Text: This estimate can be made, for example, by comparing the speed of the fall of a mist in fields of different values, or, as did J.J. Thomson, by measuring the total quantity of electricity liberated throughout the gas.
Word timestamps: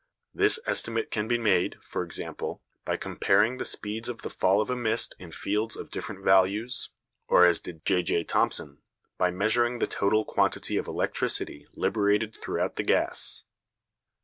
This 0.33 0.59
estimate 0.65 1.11
can 1.11 1.27
be 1.27 1.37
made, 1.37 1.75
for 1.83 2.01
example, 2.01 2.63
by 2.85 2.97
comparing 2.97 3.57
the 3.57 3.65
speed 3.65 4.07
of 4.09 4.23
the 4.23 4.31
fall 4.31 4.59
of 4.59 4.71
a 4.71 4.75
mist 4.75 5.13
in 5.19 5.31
fields 5.31 5.75
of 5.77 5.91
different 5.91 6.23
values, 6.25 6.89
or, 7.27 7.45
as 7.45 7.59
did 7.61 7.85
J.J. 7.85 8.23
Thomson, 8.23 8.79
by 9.19 9.29
measuring 9.29 9.77
the 9.77 9.85
total 9.85 10.25
quantity 10.25 10.75
of 10.77 10.87
electricity 10.87 11.67
liberated 11.75 12.33
throughout 12.35 12.77
the 12.77 12.83
gas. 12.83 13.43